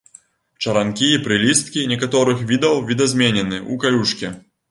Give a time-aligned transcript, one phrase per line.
[0.63, 4.27] Чаранкі і прылісткі некаторых відаў відазменены ў калючкі.